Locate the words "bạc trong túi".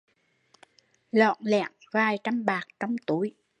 2.45-3.33